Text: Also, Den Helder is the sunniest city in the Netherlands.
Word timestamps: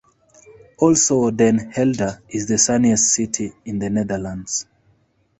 Also, 0.79 1.29
Den 1.29 1.59
Helder 1.71 2.23
is 2.27 2.47
the 2.47 2.57
sunniest 2.57 3.13
city 3.13 3.53
in 3.65 3.77
the 3.77 3.87
Netherlands. 3.87 4.65